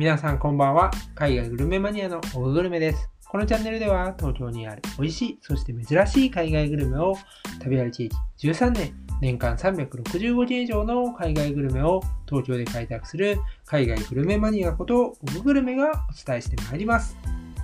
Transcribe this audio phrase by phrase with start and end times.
[0.00, 0.90] 皆さんこんばんは。
[1.14, 3.10] 海外グルメマニアのオググルメです。
[3.28, 7.14] このチャンネルでは東京にある美味しい、そして珍しい海外グルメを
[7.58, 8.08] 食べ歩き
[8.38, 17.14] 歴13年、年間365件以上の海外グルメを東京で開拓する海外グルメマニアことオググルメがお伝えしてまいります。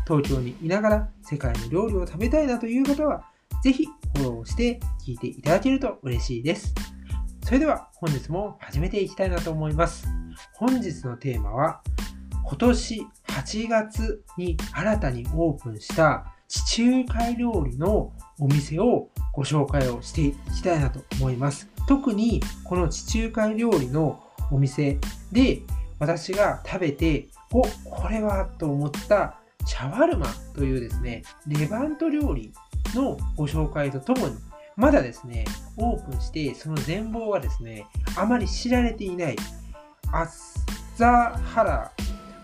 [0.07, 3.25] 東京にいながら世界の料理を食べたいなという方は、
[3.63, 6.75] ぜひフォローして聞いていただけると嬉しいです。
[7.45, 10.07] それでは本日も始めていきたいなと思います。
[10.53, 11.81] 本日のテーマは、
[12.49, 21.69] 今年8月に新たにオープンした地中海料理のお店をご紹介をしていきたいなと思います。
[21.89, 24.23] 特にこの地中海料理の
[24.53, 24.99] お店
[25.33, 25.63] で
[25.99, 32.53] 私が食べて、お、これはと思ったシャワルマというですね、レバント料理
[32.95, 34.37] のご紹介とともに、
[34.77, 35.47] まだですね、
[35.79, 39.37] オープンしてその全貌がですね、あまり知られていない
[40.13, 40.29] アッ
[40.97, 41.93] ザハラ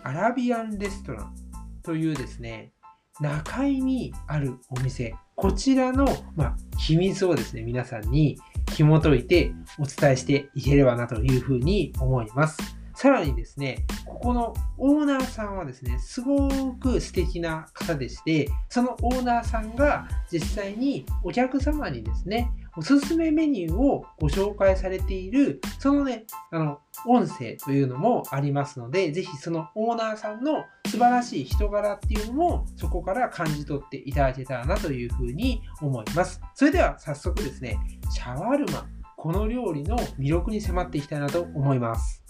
[0.04, 1.34] アラビアンレストラン
[1.82, 2.72] というですね、
[3.20, 8.38] 中井にあるお店、こちらの、まあ、秘密をですね、皆さんに
[8.74, 12.58] 紐解いてお伝えしていければなというふうに思います。
[12.94, 36.40] さらにですね、ここのオーナーさんはですね、すごく素敵な方でして、そのオーナーさんが実際にお客様にですね、おすすめメニューをご紹介されている、そのね、あの、音声というのもありますので、ぜひそのオーナーさんの素晴らしい人柄っていうのも、そこから感じ取っていただけたらなというふうに思います。
[36.54, 37.78] それでは早速ですね、
[38.10, 38.86] シャワルマ、
[39.18, 42.24] この料理の魅力に迫っていきたいなと思います。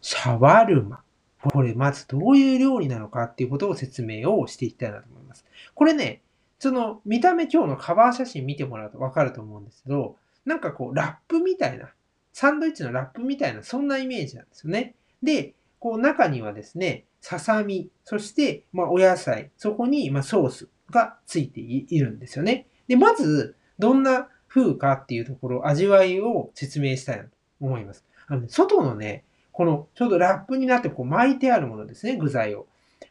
[0.00, 1.05] シャワルマ。
[1.50, 5.44] これ、まずどういう料理なのかっていうことを説明をしていきたいなと思います。
[5.74, 6.22] これね、
[6.58, 11.90] その見た目今日のカバー写真見てもらうとわかると思うんですけど、なんかこうラップみたいな、
[12.32, 14.94] サンドイッチのラップみたいな、そんなイメージなんですよね。
[15.22, 22.66] で、こう中にはですね、ささみ、そしてまお野菜、そこにまソースがついているんですよね。
[22.88, 27.30] で、まず、どんな風かっていうところ、味わいを説明したいなと
[27.60, 28.04] 思います。
[28.28, 29.24] あの、外のね、
[29.56, 32.66] このちょうどラップになってこう巻いてあるものですね、具材を。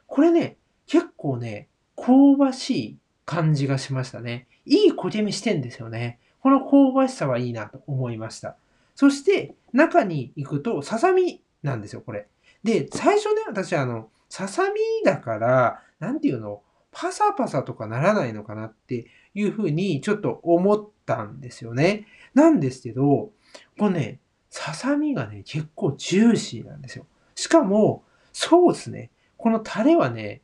[0.06, 4.46] これね、結構ね、香ばしい感じがしましたね。
[4.64, 6.20] いい焦げ目してんですよね。
[6.42, 8.58] この香ばしさはいいなと思いました。
[8.94, 12.28] そして、中に行くと、ささみなんですよ、これ。
[12.64, 16.62] で、最初ね、私、あの、ささみだから、なんていうの、
[16.92, 22.06] パサパサとかならないのかなっていうふうにちょっと思ったんですよね。
[22.36, 23.32] なんですけど、
[23.80, 24.20] これね、
[24.58, 27.06] ささみがね、結構ジューシーなんですよ。
[27.36, 30.40] しかも、ソースね、このタレはね、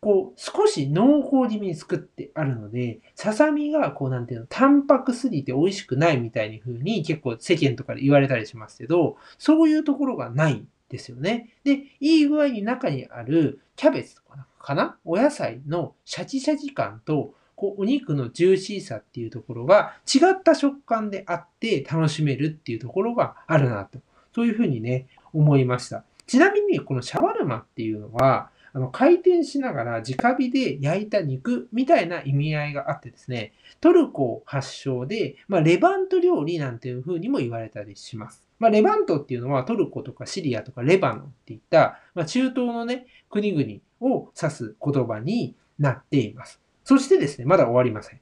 [0.00, 11.50] こう、少し濃厚気味に作ってあるので、ささみが、こう、なんていうの、タンパクすぎて美味しくないみたいに風に結構世間とかで言われたりしますけど、そういうところがないんですよね。
[11.64, 14.98] で、いい具合に中にあるキャベツとかかな？
[15.04, 23.98] お野菜のシャキシャキ感と、こう、お肉のジューシーさっていうところが違った食感であって楽しめるっていうところがあるなと。
[24.34, 26.04] そういうふうにね、思いました。
[26.26, 38.44] ちなみに、このシャワルマっていうのは、あの回転しながら直火で焼いた肉みたいな意味合いがあってですね、トルコ発祥で、まあ、レバント料理なんていう風にも言われたりします。
[38.58, 46.60] まあ、レバントっていうのはトルコとかシリアとかレバノンっていった、まあ、中東のね、国々を指す言葉になっています。
[46.86, 48.20] そしてですね、まだ終わりません。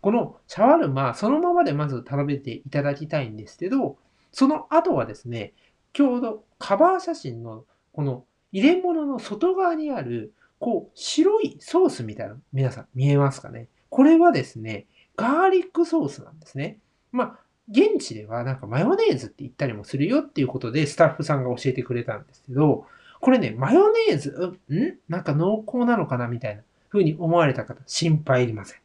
[0.00, 3.98] このシャワルマ、そのままでまず食べていただきたいんですけど、
[4.30, 5.52] その後はですね、
[5.92, 13.66] ちょうどカバー写真のこの入れ物の外側にある、こう、白いソースみたいな、皆さん見えますかね？
[13.88, 14.86] これはですね、
[15.16, 16.78] ガーリックソースなんですね。
[17.10, 17.38] まあ、
[17.68, 22.86] 現地ではなんかマヨネーズって言ったりもするよっていうことでスタッフさんが教えてくれたんですけど、
[23.20, 24.98] これね、マヨネーズ、ん？
[25.08, 26.62] なんか濃厚なのかなみたいな
[26.94, 28.78] 風に思われた方、心配いりません。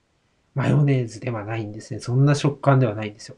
[0.55, 1.99] マヨネーズではないんですね。
[1.99, 3.35] そんな食感ではないんですよ。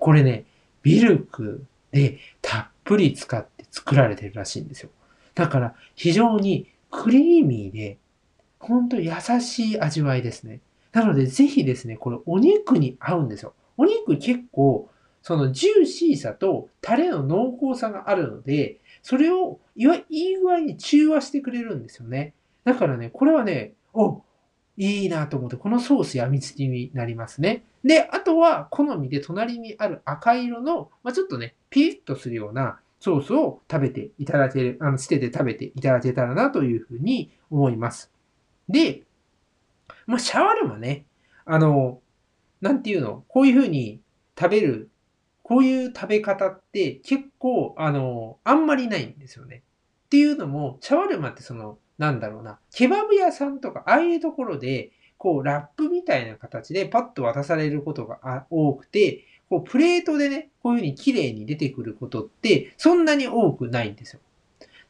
[0.00, 0.44] これね、
[0.82, 4.90] ミルクでたっぷり使って作られてるらしいんですよ。
[5.36, 7.98] だから非常にクリーミーで、
[8.58, 10.60] ほんと優しい味わいですね。
[10.92, 13.54] なのでぜひですね、これお肉に合うんですよ。
[13.76, 14.90] お肉結構、
[15.22, 22.34] そのジューシーさとタレの濃厚さがあるので、それをいわいい具合に中和してくれるんですよね。
[22.64, 24.22] だからね、これはね、お
[24.76, 27.64] いいなと思って、このソースやみつきになりますね。
[27.84, 38.10] で、あとは好みで隣にある赤色の、まあ、ちょっとね、ピリッとするようなソースを食べていただける、あの、捨てて食べていただけたらなというふうに思います。
[38.68, 39.02] で、
[40.06, 41.04] まあ、シャワルマね、
[41.44, 42.00] あの、
[42.60, 44.00] なんていうの、こういうふうに
[44.38, 44.88] 食べる
[45.42, 49.62] こういう食べ方って結構、あの、あんまりないんですよね。
[50.12, 64.20] っていうのも、シャワルマってその、なんだろうな、ケバブ屋さんとか、ああいうところで、こう、ラップみたいな形でパッと渡されることが多くて、こう、プレートでね、こういう風に綺麗に出てくることって、そんなに多くないんですよ。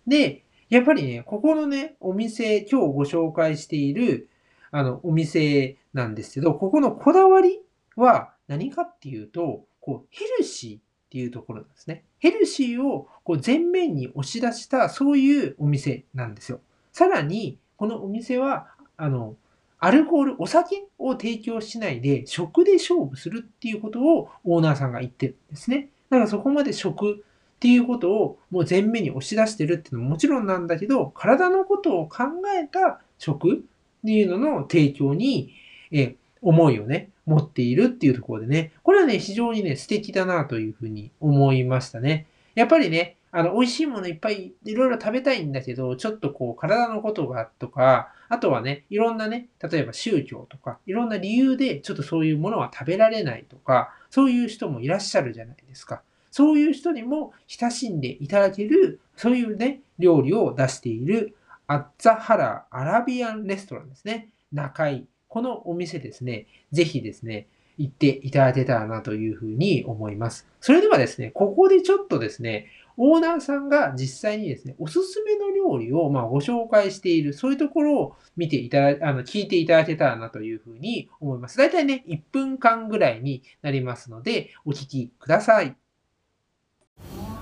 [0.08, 4.28] で、やっぱりね、ここのね、お店、今日ご紹介している、
[4.72, 7.60] あの、お店なんですけど、ここのこだわり
[7.94, 12.04] は何かっていうと、こう、ヘルシーっていうところなんですね。
[12.20, 16.60] ヘルシーをこう前面に押し出した、そういうお店なんですよ。
[16.90, 19.36] さらに、このお店は、あの、
[19.78, 25.90] アルコール、お酒を提供しないで、食で勝負するっていうことをオーナーさんが言ってるんですね。
[26.08, 32.24] だからそこまで食っていうことをもう前面に押し出してるっていうのももちろんなんだけど、体のことを考
[32.58, 33.58] えた食っ
[34.02, 35.52] ていうのの提供に、
[35.90, 42.26] え思いをね、持っているっていうところでね、これはね、非常にね、素敵だなというふうに思いましたね。
[42.54, 56.02] やっぱりね、あの、美味しいものいっぱいいろいろ食べたいんだけど、ちょっとこう、体のことがとか、あとはね、いろんなね、例えば宗教とか、いろんな理由でちょっとそういうものは食べられないとか、そういう人もいらっしゃるじゃないですか。
[56.30, 61.34] そういう人にも親しんでいただける、そういうね、料理を出している、
[61.66, 64.28] アッザハラアラビアンレストランですね。
[64.52, 67.46] 中井このお店ですね、ぜひですね、
[67.78, 70.46] 行っていただけたらなというふうに思います。
[70.60, 72.66] それではですね、ここでちょっとですね、
[72.98, 81.56] オーナーさんが実際にですね、おすすめの料理をまご紹介している、そういうところを見ていただ、あの、聞いていただけたらなというふうに思います。
[81.56, 85.74] だいたいね、1分間ぐらいになりますので、お聞きください。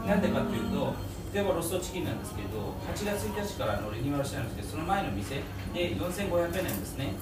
[0.06, 0.94] なんでかっていうと、
[1.32, 5.36] 例えばロストチキンなんですけど8月1日からのリニューアルしたんですけどその前の店
[5.72, 7.14] で4500円なんですね。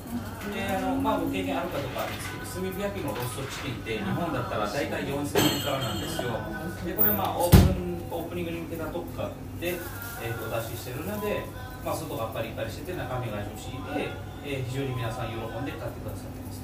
[0.48, 6.32] であのまあご経験あるかとかあるんですけど炭火焼きのロストチキンって日本だったら大体4000円からなんですよ。
[6.86, 9.76] でこれまあオープンオープニングに向けた特価で、
[10.24, 11.44] えー、とお出ししてるので、
[11.84, 14.08] まあ、外がパリパリしてて中身がジューシーで、
[14.50, 16.62] えー、非常に皆さん喜んで買ってくださってます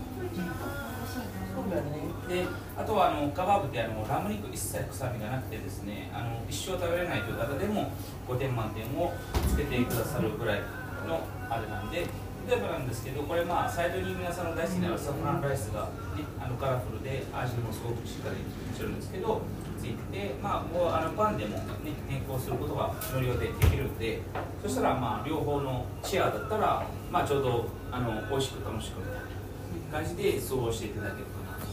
[2.26, 2.46] で
[2.76, 7.92] あとはあのカバーブってあのラム肉一切臭みがなくてですねあの一生食べれないという方でも
[8.26, 9.12] 5点満点を
[9.46, 10.60] つけてくださるぐらい
[11.06, 11.20] の
[11.50, 12.06] あれなんで
[12.46, 15.88] 例えばなんですけどこれまあサイドに皆さんの大好きなサフランライスが、ね、
[16.38, 18.36] あのカラフルで味もすごくしっかり
[18.74, 19.40] してるんですけど
[19.80, 21.64] ついててまあこうあのパンでも、ね、
[22.08, 24.20] 変更することが無料でできるんで
[24.62, 29.14] そしたらまあ両方のチェアだったらまあちょうどあの美味しく楽しくみたい
[30.02, 31.64] な感じで過ごしていただけるかなと。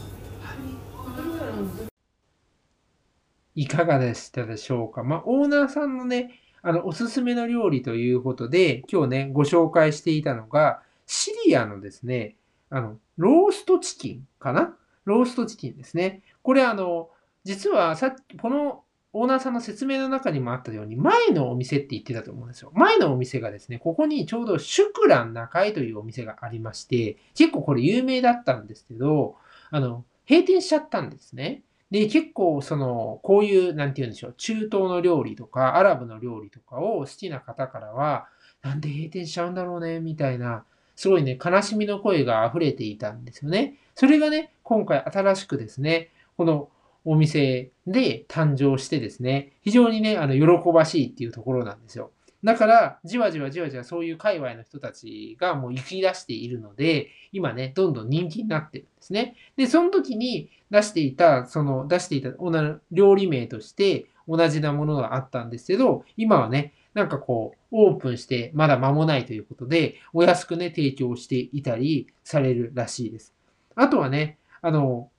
[3.54, 12.36] いかがでしたでしょうかまあ、オーナーさんのね、あの、おすすめの料理ということで、今日ね、ご紹介していたのが、シリアのですね、
[12.70, 14.74] あの、ローストチキンかな？
[15.04, 16.22] ローストチキンですね。
[16.42, 17.10] これあの、
[17.44, 22.70] 実はさっき、このオーナーさんの説明の中にもあったように、前のお店って言ってたと思うんですよ。
[22.74, 29.36] 前のお店がですね、ここにちょうどシュクラン中井というお店がありまして、結構これ有名だったんですけど、
[29.70, 31.62] あの、閉店しちゃったんですね。
[31.92, 38.28] で、結構、その、こういう、なんて言うんでしょう、中東の料理とか、アラブの料理とかを好きな方からは、
[38.62, 40.64] なんで閉店しちゃうんだろうね、みたいな、
[40.96, 43.76] すごいね、悲しみの声が溢れていたんですよね。
[43.94, 46.08] それがね、今回新しくですね、
[46.38, 46.70] この
[47.04, 52.10] お店で誕生してですね、非常にね、あの、喜ばしいっていうところなんですよ。
[52.44, 59.36] だから、じわじわじわじわそういう界隈の人たちがもう行き出しているので、今ね、どんどん人気になってるんですね。
[59.56, 73.34] で、その時に出していた、その出していた同じ料理名として同じなものがあったんですけど、今はね、なんかこう、オープンしてまだ間もないということで、お安くね、提供していたりされるらしいです。
[73.76, 75.10] あとはね、あの、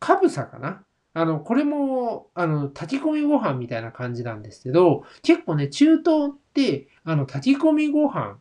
[0.00, 0.84] カブサかな？
[1.14, 8.38] あの、これも、あの、炊き込みご飯みたいな感じなんですけど、結構ね、中東って、あの、炊き込みご飯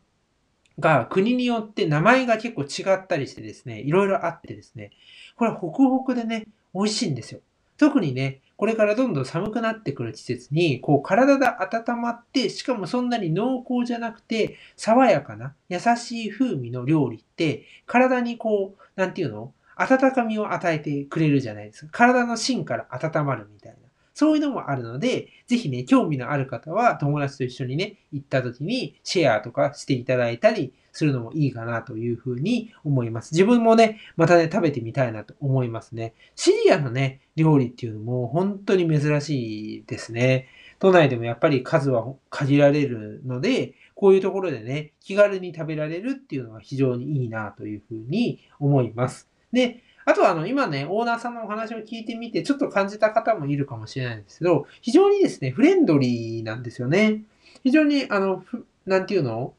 [0.79, 4.91] が国によって名前が結構違ったりしてですね、いろいろあってですね、
[5.37, 7.41] これホクホクでね、美味しいんですよ。
[7.77, 19.53] 特にね、これからどんどん寒くなってくる季節に、こう体が温まって、しかもそんなに濃厚じゃなくて、爽やかな優しい風味の料理って、体にこう、なんていうの？
[19.75, 21.91] 温かみを与えてくれるじゃないですか。
[21.91, 23.77] 体の芯から温まるみたいな。
[24.13, 33.33] そういうのもあるので、ぜひね、興味のある方は友達と一緒にね、行った時にシェアとかしていただいたりするのもいいかなというふうに思います。
[33.33, 36.13] 自分もね、またね、食べてみたいなと思いますね。
[36.35, 40.47] シリアのね、料理っていうのも本当に珍しいですね。
[40.77, 49.32] 都内でもやっぱり数は限られるので、こういうところでね、気軽に食べられるっていうのは非常にいいなというふうに思います。
[49.53, 57.21] で、あとは、あの、今ね、オーナーさんのお話を聞いてみて、ちょっと感じた方もいるかもしれないんですけど、非常にですね、フレンドリーなんですよね。
[57.63, 58.43] 非常に、あの、
[58.85, 59.53] なんていうの？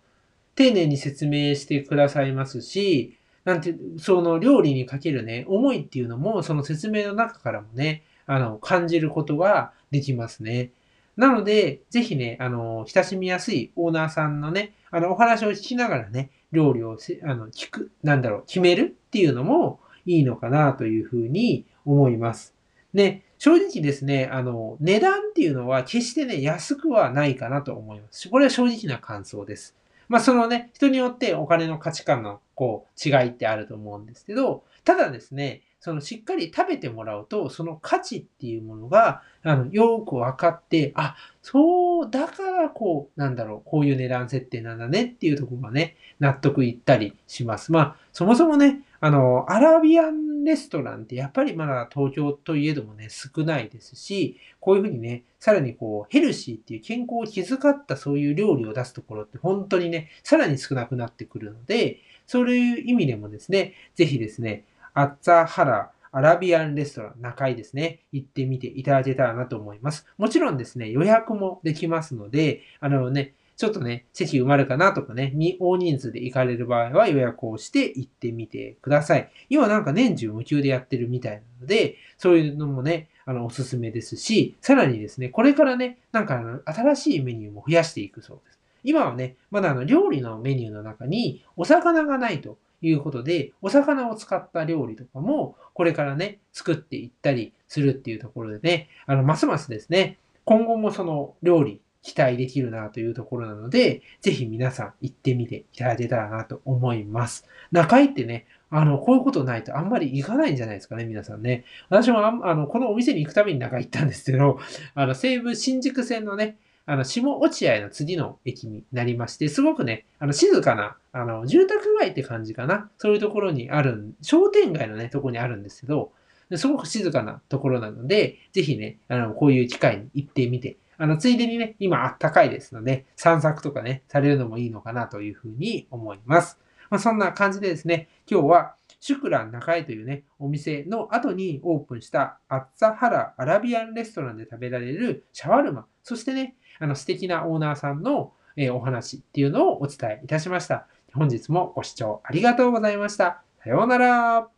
[0.54, 10.70] 丁寧に説明してくださいますし、なんて、その料理にかけるね、思いっていうのも、その説明の中からもね、あの、感じることができますね。
[11.16, 22.54] なので、ぜひね、あの、親しみやすいオーナーさんのね、あの、お話を聞きながらね、料理をあの、聞く、なんだろう、決めるっていうのもいいのかなというふうに思います。
[22.92, 28.28] で、正直ですね、あの、値段っていうのは決してね、安くはないかなと思います。
[28.28, 29.76] これは正直な感想です。
[30.08, 47.72] まあ、そのね、人によってお金の価値観のこう違いってあると思うんですけど、ただですね、そのしっかり食べてもらうと、その価値っていうものが、あの、よく分かって、あ、そう、だからこう、なんだろう、こういう値段設定なんだねっていうところがね、納得いったりします。
[47.72, 70.06] まあ、そもそもね、あの、アラビアンレストランってやっぱりまだ東京といえどもね、少ないですし、こういうふうにね、さらにこう、ヘルシーっていう健康を気遣ったそういう料理を出すところって本当にね、さらに少なくなってくるので、そういう意味でもですね、ぜひですね、アッツァハラアラビアンレストラン中井ですね、行ってみていただけたらなと思います。
[70.16, 79.28] もちろんですね、予約もできますので、あのね、ちょっとね、席埋まるかなとかね、大人数で行かれる場合は予約をして行ってみてください。
[79.48, 88.60] 今なんか年中無休でやってるみたいなので、そういうのもね、あの、おすすめですし、さらにですね、これからね、なんか、新しいメニューも増やしていくそうです。
[88.84, 107.46] 今はね、まだあの、料理のメニューの中にお魚がないということで、お魚を使った料理とかも、これからね、作っていったりするっていうところでね、あの、ますますですね、今後もその料理期待できるなというところなので、ぜひ皆さん行ってみていただけたらなと思います。
[107.72, 111.64] 中井ってね、あの、こういうことないとあんまり行かないんじゃないですかね、皆さんね。
[111.88, 114.58] 私もああの、このお店に行くために中井行ったんですけど、
[114.94, 122.90] あの、西武新宿線のね、あの、下落合の次の駅になりまして、すごくね、あの、静かな、あの、住宅街って感じかな。
[122.98, 126.12] そういうところにある、商店街のね、ところにあるんですけど、
[126.56, 136.58] すごく静かなところなので、ぜひね、あの、こういう機会に行ってみてあの、ついでにね、今あったかいですので、散策とかね、されるのもいいのかなというふうに思います。
[136.90, 148.32] まあ、そんな感じでですね、今日は、シュクラン中江というね、お店の後にオープンしたアッツァハラアラビアンレストランで食べられるシャワルマ、そしてね、あの素敵なオーナーさんの、
[148.72, 150.86] お話っていうのをお伝えいたしました。
[151.12, 153.42] 本日もご視聴ありがとうございました。
[153.62, 154.53] さようなら。